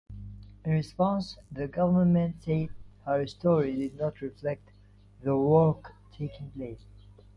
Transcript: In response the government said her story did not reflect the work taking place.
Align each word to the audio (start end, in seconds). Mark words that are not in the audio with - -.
In 0.65 0.71
response 0.71 1.37
the 1.51 1.67
government 1.67 2.41
said 2.41 2.69
her 3.05 3.27
story 3.27 3.75
did 3.75 3.99
not 3.99 4.19
reflect 4.21 4.67
the 5.21 5.37
work 5.37 5.93
taking 6.11 6.49
place. 6.57 6.81